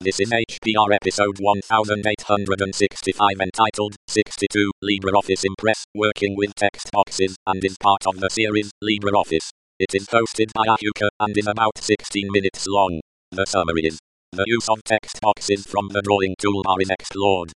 [0.00, 7.76] This is HPR episode 1865 entitled 62 LibreOffice Impress Working with Text Boxes and is
[7.80, 9.50] part of the series LibreOffice.
[9.80, 13.00] It is hosted by Ahuka and is about 16 minutes long.
[13.32, 13.98] The summary is
[14.30, 17.50] The use of text boxes from the drawing toolbar is explored.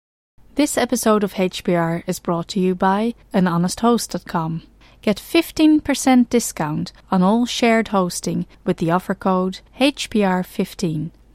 [0.54, 4.62] This episode of HPR is brought to you by anhonesthost.com.
[5.02, 11.10] Get 15% discount on all shared hosting with the offer code HPR15.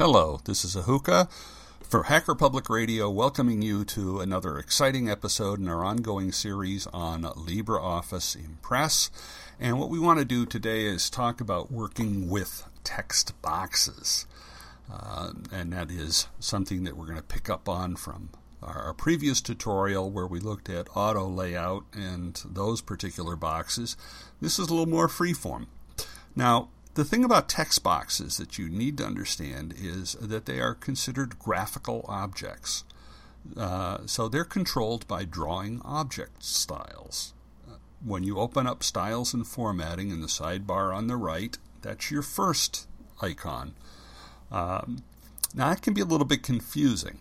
[0.00, 1.30] Hello, this is Ahuka
[1.82, 7.24] for Hacker Public Radio, welcoming you to another exciting episode in our ongoing series on
[7.24, 9.10] LibreOffice Impress.
[9.60, 14.24] And what we want to do today is talk about working with text boxes.
[14.90, 18.30] Uh, and that is something that we're going to pick up on from
[18.62, 23.98] our previous tutorial where we looked at auto layout and those particular boxes.
[24.40, 25.66] This is a little more freeform.
[26.34, 30.74] Now, the thing about text boxes that you need to understand is that they are
[30.74, 32.84] considered graphical objects.
[33.56, 37.32] Uh, so they're controlled by drawing object styles.
[38.04, 42.22] When you open up styles and formatting in the sidebar on the right, that's your
[42.22, 42.86] first
[43.20, 43.74] icon.
[44.50, 45.04] Um,
[45.54, 47.18] now, that can be a little bit confusing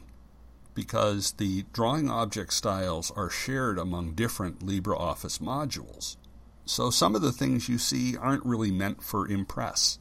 [0.73, 6.15] because the drawing object styles are shared among different LibreOffice modules.
[6.69, 9.97] So some of the things you see aren't really meant for Impress.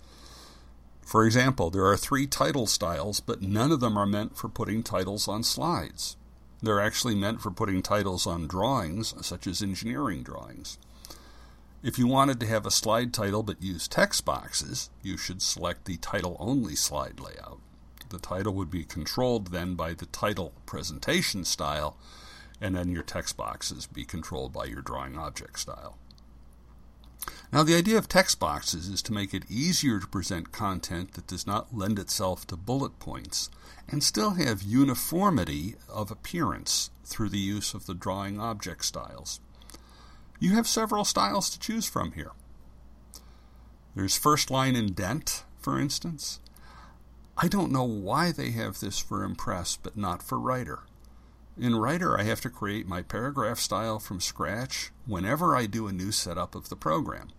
[1.00, 4.82] For example, there are three title styles, but none of them are meant for putting
[4.82, 6.18] titles on slides.
[6.60, 10.76] They're actually meant for putting titles on drawings, such as engineering drawings.
[11.82, 15.86] If you wanted to have a slide title but use text boxes, you should select
[15.86, 17.60] the title only slide layout.
[18.10, 21.96] The title would be controlled then by the title presentation style,
[22.60, 25.96] and then your text boxes be controlled by your drawing object style.
[27.50, 31.26] Now, the idea of text boxes is to make it easier to present content that
[31.26, 33.48] does not lend itself to bullet points
[33.88, 39.40] and still have uniformity of appearance through the use of the drawing object styles.
[40.38, 42.32] You have several styles to choose from here.
[43.94, 46.40] There's first line indent, for instance.
[47.38, 50.80] I don't know why they have this for Impress but not for Writer.
[51.56, 55.92] In Writer, I have to create my paragraph style from scratch whenever I do a
[55.92, 57.30] new setup of the program.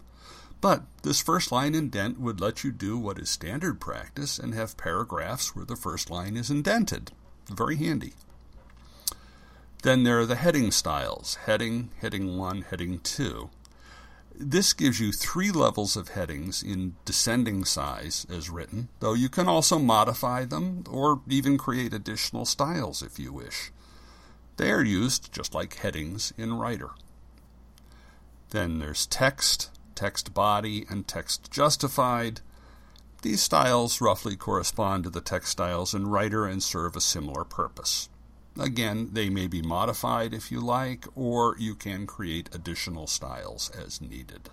[0.61, 4.77] But this first line indent would let you do what is standard practice and have
[4.77, 7.11] paragraphs where the first line is indented.
[7.49, 8.13] Very handy.
[9.83, 13.49] Then there are the heading styles heading, heading 1, heading 2.
[14.35, 19.47] This gives you three levels of headings in descending size as written, though you can
[19.47, 23.71] also modify them or even create additional styles if you wish.
[24.57, 26.89] They are used just like headings in Writer.
[28.49, 29.69] Then there's text,
[29.99, 32.39] text body, and text justified.
[33.21, 38.07] These styles roughly correspond to the text styles in Writer and serve a similar purpose.
[38.57, 43.99] Again, they may be modified if you like, or you can create additional styles as
[43.99, 44.49] needed.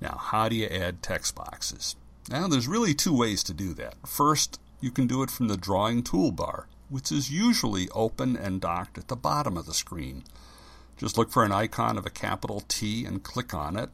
[0.00, 1.96] Now, how do you add text boxes?
[2.28, 3.94] Now, there's really two ways to do that.
[4.06, 8.98] First, you can do it from the drawing toolbar which is usually open and docked
[8.98, 10.22] at the bottom of the screen.
[10.96, 13.90] Just look for an icon of a capital T and click on it,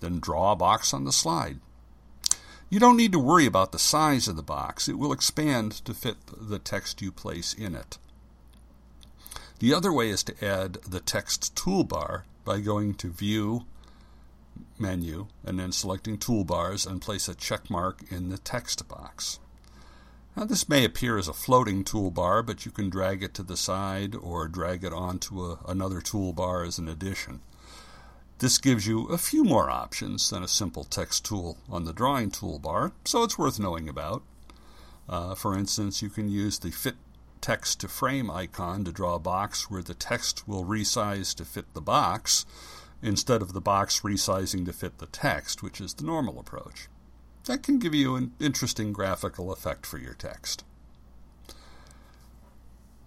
[0.00, 1.60] then draw a box on the slide.
[2.70, 5.94] You don't need to worry about the size of the box, it will expand to
[5.94, 7.98] fit the text you place in it.
[9.60, 13.64] The other way is to add the text toolbar by going to View,
[14.78, 19.38] Menu, and then selecting Toolbars and place a check mark in the text box.
[20.36, 23.56] Now, this may appear as a floating toolbar, but you can drag it to the
[23.56, 27.40] side or drag it onto a, another toolbar as an addition.
[28.38, 32.32] This gives you a few more options than a simple text tool on the drawing
[32.32, 34.24] toolbar, so it's worth knowing about.
[35.08, 36.96] Uh, for instance, you can use the Fit
[37.40, 41.72] Text to Frame icon to draw a box where the text will resize to fit
[41.74, 42.44] the box
[43.02, 46.88] instead of the box resizing to fit the text, which is the normal approach.
[47.46, 50.64] That can give you an interesting graphical effect for your text.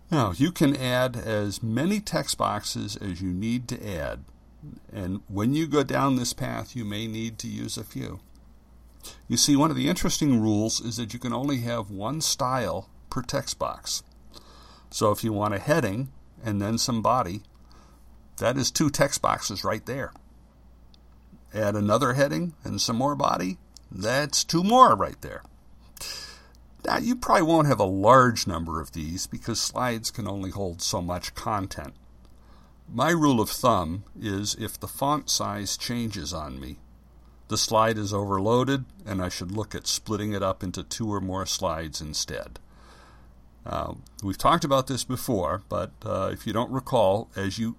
[0.10, 4.24] Now, you can add as many text boxes as you need to add,
[4.92, 8.20] and when you go down this path, you may need to use a few.
[9.28, 12.90] You see, one of the interesting rules is that you can only have one style
[13.10, 14.04] per text box.
[14.90, 16.10] So if you want a heading
[16.44, 17.42] and then some body,
[18.38, 20.14] that is two text boxes right there.
[21.54, 23.58] Add another heading and some more body,
[23.92, 25.44] that's two more right there.
[26.86, 30.82] Now, you probably won't have a large number of these because slides can only hold
[30.82, 31.94] so much content.
[32.90, 36.78] My rule of thumb is if the font size changes on me,
[37.50, 41.20] the slide is overloaded and I should look at splitting it up into two or
[41.20, 42.60] more slides instead.
[43.66, 47.76] Uh, we've talked about this before, but uh, if you don't recall, as you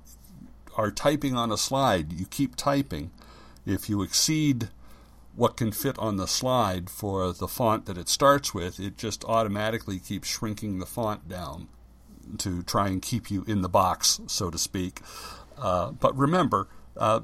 [0.77, 3.11] are typing on a slide, you keep typing.
[3.65, 4.69] If you exceed
[5.39, 9.25] what can fit on the slide for the font that it starts with, it just
[9.27, 11.69] automatically keeps shrinking the font down
[12.39, 15.01] to try and keep you in the box, so to speak.
[15.57, 17.21] Uh, but remember, uh,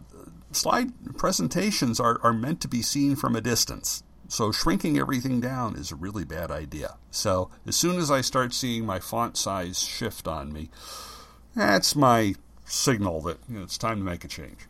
[0.53, 4.05] slide presentations are, are meant to be seen from a distance.
[4.29, 6.97] So shrinking everything down is a really bad idea.
[7.11, 10.71] So as soon as I start seeing my font size shift on me,
[11.57, 14.69] that's my signal that you know, it's time to make a change.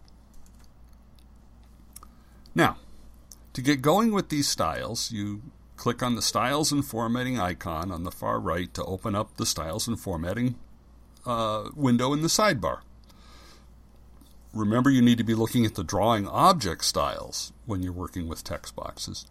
[2.55, 2.79] Now,
[3.55, 5.43] to get going with these styles, you
[5.77, 9.47] click on the Styles and Formatting icon on the far right to open up the
[9.47, 10.57] Styles and Formatting
[11.25, 12.81] uh, window in the sidebar.
[14.53, 18.45] Remember, you need to be looking at the drawing object styles when you're working with
[18.45, 19.27] text boxes.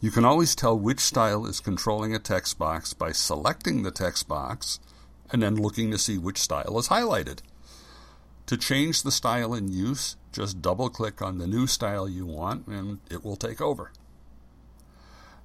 [0.00, 4.28] You can always tell which style is controlling a text box by selecting the text
[4.28, 4.78] box
[5.30, 7.38] and then looking to see which style is highlighted.
[8.46, 12.66] To change the style in use, just double click on the new style you want
[12.66, 13.92] and it will take over.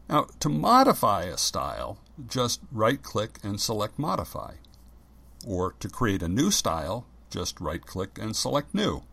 [0.10, 4.56] Now, to modify a style, just right click and select Modify.
[5.48, 9.04] Or to create a new style, just right click and select New.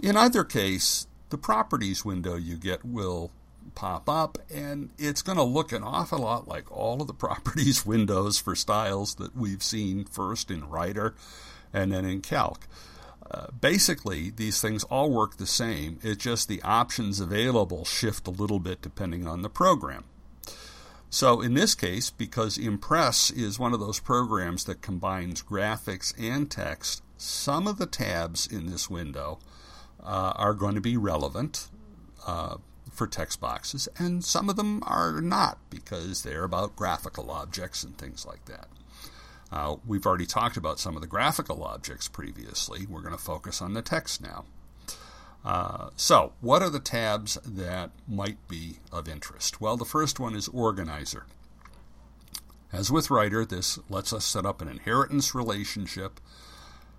[0.00, 3.30] In either case, the Properties window you get will
[3.74, 7.84] pop up and it's going to look an awful lot like all of the Properties
[7.84, 11.14] windows for styles that we've seen first in Writer
[11.72, 12.66] and then in Calc.
[13.60, 15.98] Basically, these things all work the same.
[16.02, 20.04] It's just the options available shift a little bit depending on the program.
[21.12, 26.48] So, in this case, because Impress is one of those programs that combines graphics and
[26.48, 29.40] text, some of the tabs in this window
[30.02, 31.68] uh, are going to be relevant
[32.26, 32.58] uh,
[32.92, 37.98] for text boxes, and some of them are not because they're about graphical objects and
[37.98, 38.68] things like that.
[39.52, 42.86] Uh, we've already talked about some of the graphical objects previously.
[42.86, 44.44] We're going to focus on the text now.
[45.44, 49.60] Uh, so, what are the tabs that might be of interest?
[49.60, 51.26] Well, the first one is Organizer.
[52.72, 56.20] As with Writer, this lets us set up an inheritance relationship,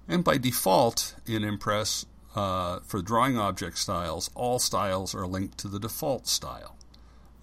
[0.08, 2.06] and by default in Impress,
[2.36, 6.76] uh, for drawing object styles, all styles are linked to the default style,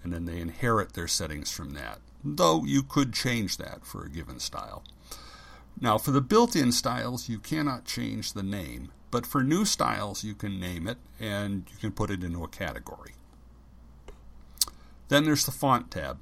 [0.03, 4.09] and then they inherit their settings from that, though you could change that for a
[4.09, 4.83] given style.
[5.81, 10.23] Now, for the built in styles, you cannot change the name, but for new styles,
[10.23, 13.13] you can name it and you can put it into a category.
[15.07, 16.19] Then there's the Font tab.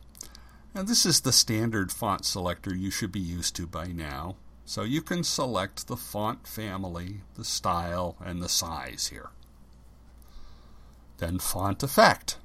[0.74, 4.36] Now, this is the standard font selector you should be used to by now.
[4.64, 9.30] So you can select the font family, the style, and the size here.
[11.20, 12.38] Then Font Effect.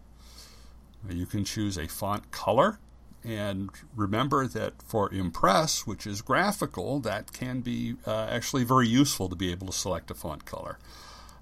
[1.08, 2.78] You can choose a font color
[3.24, 9.28] and remember that for Impress, which is graphical, that can be uh, actually very useful
[9.28, 10.78] to be able to select a font color.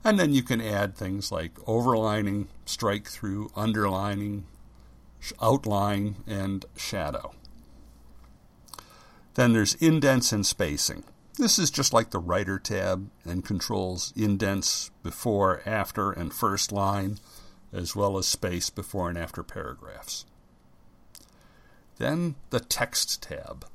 [0.05, 4.47] And then you can add things like overlining, strike through, underlining,
[5.41, 7.33] outline, and shadow.
[9.35, 11.05] Then there's indents and spacing.
[11.39, 17.19] This is just like the Writer tab and controls indents before, after, and first line,
[17.73, 20.25] as well as space before and after paragraphs.
[21.99, 23.67] Then the Text tab.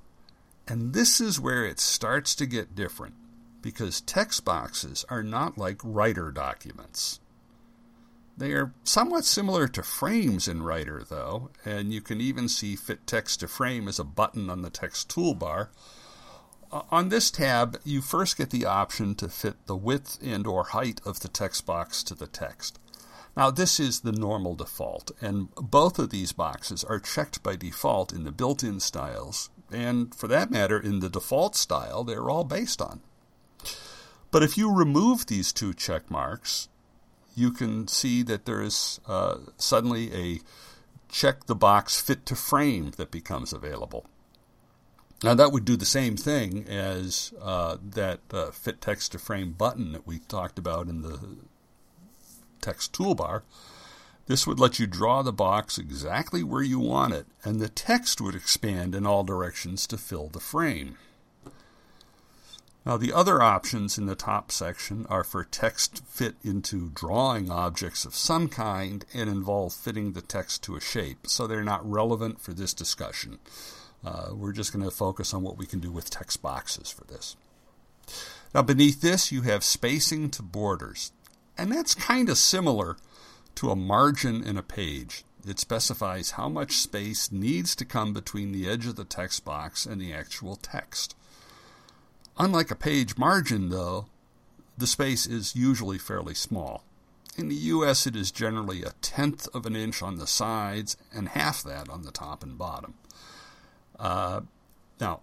[0.68, 3.14] And this is where it starts to get different,
[3.62, 7.20] because text boxes are not like Writer documents.
[8.38, 13.06] They are somewhat similar to frames in Writer, though, and you can even see Fit
[13.08, 15.70] Text to Frame as a button on the text toolbar.
[16.92, 21.00] On this tab, you first get the option to fit the width and or height
[21.06, 22.80] of the text box to the text.
[23.36, 28.13] Now, this is the normal default, and both of these boxes are checked by default
[28.13, 32.46] in the built in styles, and for that matter, in the default style they're all
[32.46, 33.01] based on.
[34.32, 36.70] But if you remove these two check marks,
[37.36, 40.39] you can see that there is uh, suddenly a
[41.10, 44.06] check the box fit to frame that becomes available.
[45.24, 49.54] Now, that would do the same thing as uh, that uh, fit text to frame
[49.54, 51.38] button that we talked about in the
[52.65, 53.43] text toolbar.
[54.27, 58.19] This would let you draw the box exactly where you want it, and the text
[58.19, 60.98] would expand in all directions to fill the frame.
[62.84, 68.05] Now, the other options in the top section are for text fit into drawing objects
[68.05, 72.41] of some kind and involve fitting the text to a shape, so they're not relevant
[72.41, 73.39] for this discussion.
[74.03, 77.05] Uh, we're just going to focus on what we can do with text boxes for
[77.05, 77.36] this.
[78.53, 81.12] Now, beneath this, you have spacing to borders,
[81.58, 82.98] and that's kind of similar
[83.56, 85.24] to a margin in a page.
[85.48, 89.86] It specifies how much space needs to come between the edge of the text box
[89.86, 91.16] and the actual text.
[92.38, 94.08] Unlike a page margin, though,
[94.78, 96.84] the space is usually fairly small.
[97.38, 101.30] In the US, it is generally a tenth of an inch on the sides and
[101.30, 102.96] half that on the top and bottom.
[104.00, 104.42] Uh,
[105.00, 105.22] now,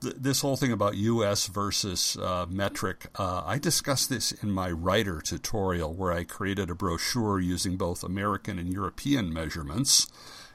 [0.00, 4.70] th- this whole thing about US versus uh, metric, uh, I discussed this in my
[4.70, 10.08] writer tutorial where I created a brochure using both American and European measurements.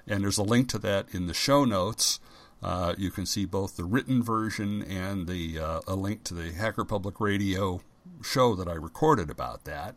[0.08, 2.20] And there's a link to that in the show notes.
[2.62, 6.52] Uh, you can see both the written version and the uh, a link to the
[6.52, 7.82] Hacker Public Radio
[8.24, 9.96] show that I recorded about that.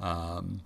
[0.00, 0.62] Um,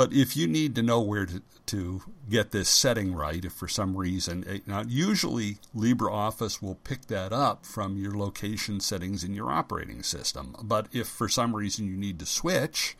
[0.00, 3.68] but if you need to know where to, to get this setting right, if for
[3.68, 9.34] some reason, eh, now usually LibreOffice will pick that up from your location settings in
[9.34, 10.56] your operating system.
[10.62, 12.96] But if for some reason you need to switch,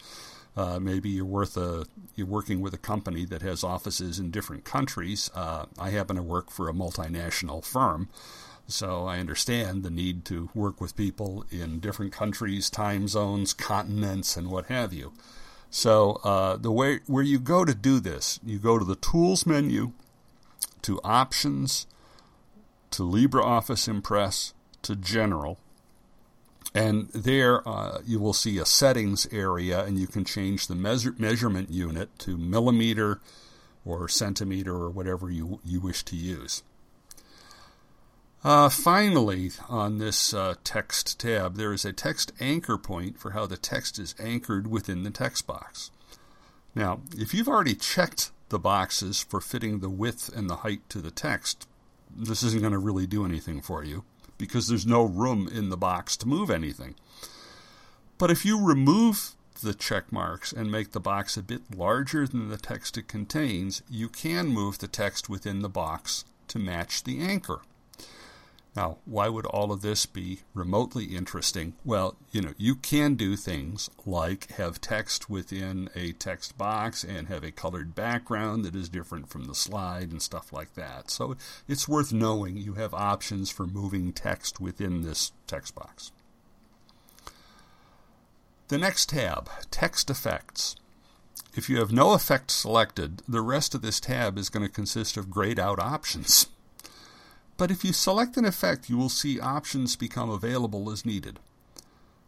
[0.59, 4.67] uh, maybe you're worth a you're working with a company that has offices in different
[4.67, 5.31] countries.
[5.35, 8.11] Uh, I happen to work for a multinational firm,
[8.67, 14.37] so I understand the need to work with people in different countries, time zones, continents,
[14.37, 15.15] and what have you.
[15.71, 19.47] So uh, the way where you go to do this, you go to the Tools
[19.47, 19.93] menu,
[20.83, 21.87] to Options,
[22.91, 25.59] to LibreOffice Impress, to General,
[26.75, 31.15] and there uh, you will see a settings area, and you can change the measure,
[31.19, 33.21] measurement unit to millimeter
[33.85, 36.63] or centimeter or whatever you, you wish to use.
[38.43, 43.45] Uh, finally, on this uh, text tab, there is a text anchor point for how
[43.45, 45.91] the text is anchored within the text box.
[46.75, 51.01] Now, if you've already checked the boxes for fitting the width and the height to
[51.01, 51.69] the text,
[52.17, 54.05] this isn't going to really do anything for you
[54.39, 56.95] because there's no room in the box to move anything.
[58.17, 59.33] But if you remove
[59.63, 63.83] the check marks and make the box a bit larger than the text it contains,
[63.91, 67.61] you can move the text within the box to match the anchor.
[68.81, 71.75] Now, why would all of this be remotely interesting?
[71.85, 77.29] Well, you know, you can do things like have text within a text box and
[77.29, 81.11] have a colored background that is different from the slide and stuff like that.
[81.11, 81.37] So
[81.69, 86.11] it's worth knowing you have options for moving text within this text box.
[88.69, 90.75] The next tab, Text Effects.
[91.55, 95.19] If you have no effect selected, the rest of this tab is going to consist
[95.19, 96.47] of grayed out options.
[97.61, 101.39] But if you select an effect, you will see options become available as needed.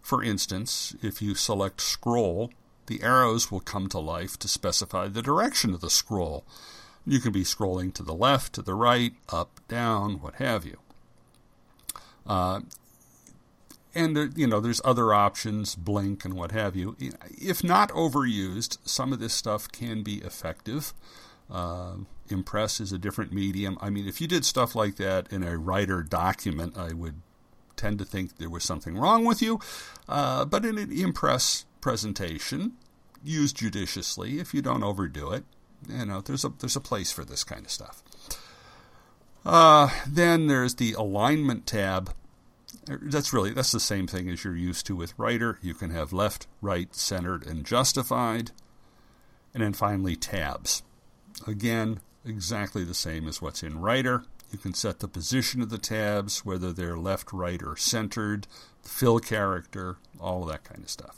[0.03, 2.51] For instance, if you select Scroll,
[2.85, 6.45] the arrows will come to life to specify the direction of the scroll.
[7.07, 10.77] You can be scrolling to the left, to the right, up, down, what have you.
[12.27, 12.61] Uh,
[13.95, 16.95] and there, you know, there's other options, blink and what have you.
[17.41, 20.93] If not overused, some of this stuff can be effective.
[21.51, 21.95] Uh,
[22.33, 23.79] Impress is a different medium.
[23.81, 27.21] I mean, if you did stuff like that in a writer document, I would
[27.77, 29.61] tend to think there was something wrong with you.
[30.09, 32.73] Uh, but in an Impress presentation,
[33.23, 35.45] used judiciously, if you don't overdo it,
[35.89, 38.03] you know, there's a there's a place for this kind of stuff.
[39.45, 42.15] Uh, then there's the alignment tab.
[42.87, 45.59] That's really that's the same thing as you're used to with writer.
[45.63, 48.53] You can have left, right, centered, and justified.
[49.55, 50.83] And then finally tabs.
[51.47, 54.25] Again, exactly the same as what's in Writer.
[54.51, 58.47] You can set the position of the tabs, whether they're left, right, or centered,
[58.83, 61.17] the fill character, all of that kind of stuff.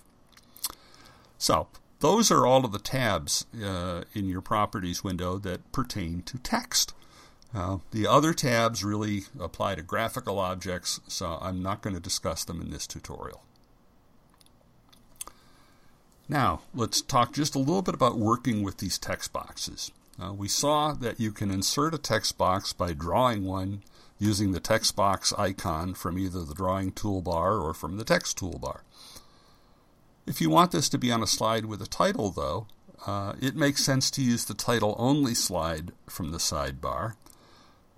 [1.37, 1.67] So,
[2.01, 6.95] those are all of the tabs uh, in your properties window that pertain to text.
[7.55, 12.45] Uh, the other tabs really apply to graphical objects, so I'm not going to discuss
[12.45, 13.43] them in this tutorial.
[16.29, 19.93] Now, let's talk just a little bit about working with these text boxes.
[20.23, 23.83] Uh, we saw that you can insert a text box by drawing one
[24.19, 28.81] using the text box icon from either the drawing toolbar or from the text toolbar.
[30.27, 32.67] If you want this to be on a slide with a title, though,
[33.07, 37.15] uh, it makes sense to use the title only slide from the sidebar.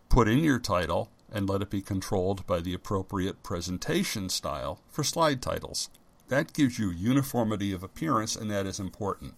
[0.09, 5.05] Put in your title and let it be controlled by the appropriate presentation style for
[5.05, 5.91] slide titles.
[6.29, 9.35] That gives you uniformity of appearance, and that is important.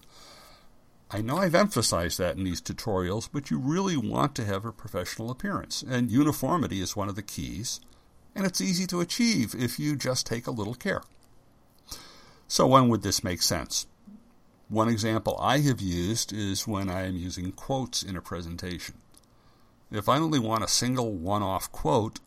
[1.10, 4.72] I know I've emphasized that in these tutorials, but you really want to have a
[4.72, 7.80] professional appearance, and uniformity is one of the keys,
[8.34, 11.02] and it's easy to achieve if you just take a little care.
[12.46, 13.86] So, when would this make sense?
[14.68, 18.96] One example I have used is when I am using quotes in a presentation.
[19.90, 22.20] If I only want a single one off quote,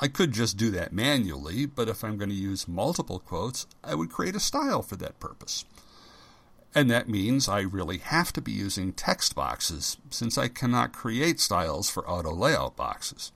[0.00, 3.96] I could just do that manually, but if I'm going to use multiple quotes, I
[3.96, 5.64] would create a style for that purpose.
[6.74, 11.40] And that means I really have to be using text boxes, since I cannot create
[11.40, 13.32] styles for auto layout boxes.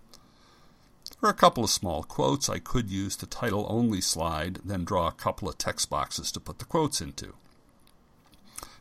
[1.18, 5.08] For a couple of small quotes, I could use the title only slide, then draw
[5.08, 7.34] a couple of text boxes to put the quotes into.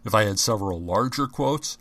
[0.04, 1.78] If I had several larger quotes,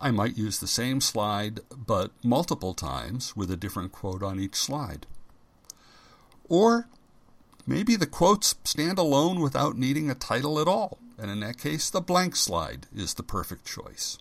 [0.00, 4.56] I might use the same slide, but multiple times with a different quote on each
[4.56, 5.06] slide.
[6.48, 6.88] Or
[7.64, 11.88] maybe the quotes stand alone without needing a title at all, and in that case,
[11.88, 14.18] the blank slide is the perfect choice.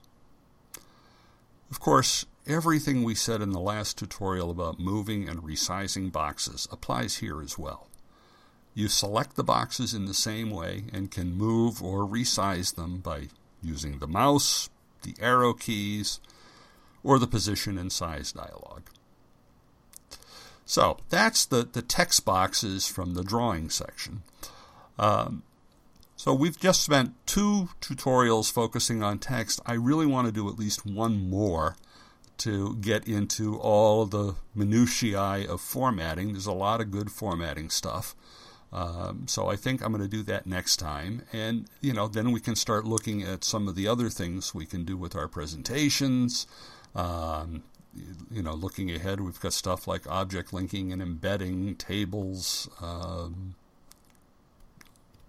[1.72, 7.17] Of course, everything we said in the last tutorial about moving and resizing boxes applies
[7.17, 7.88] here as well.
[8.75, 13.29] You select the boxes in the same way and can move or resize them by
[13.63, 14.70] using the mouse,
[15.01, 16.20] the arrow keys,
[17.03, 18.84] or the position and size dialog.
[20.65, 24.22] So that's the, the text boxes from the drawing section.
[25.00, 25.41] Um,
[26.22, 29.60] so we've just spent two tutorials focusing on text.
[29.66, 31.75] I really want to do at least one more
[32.38, 36.34] to get into all the minutiae of formatting.
[36.34, 38.16] There's a lot of good formatting stuff.
[38.72, 42.32] Um, so I think I'm going to do that next time, and you know, then
[42.32, 45.28] we can start looking at some of the other things we can do with our
[45.28, 46.46] presentations.
[46.94, 47.63] Um,
[48.30, 53.55] you know, looking ahead, we've got stuff like object linking and embedding, tables, um,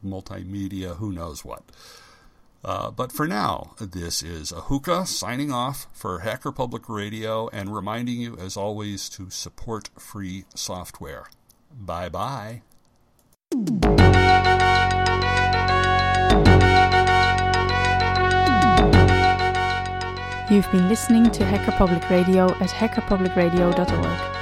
[0.04, 1.62] multimedia, who knows what.
[2.64, 8.20] Uh, but for now, this is Ahuka signing off for Hacker Public Radio and reminding
[8.20, 11.26] you, as always, to support free software.
[11.72, 12.62] Bye bye.
[20.52, 24.41] You've been listening to Hacker Public Radio at hackerpublicradio.org.